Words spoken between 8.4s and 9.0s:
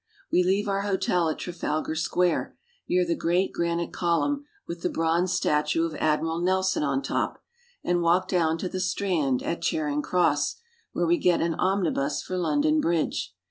to the